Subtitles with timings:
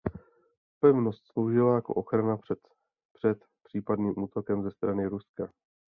[0.79, 2.59] Pevnost sloužila jako ochrana před
[3.13, 5.51] před případným útokem ze strany Ruska.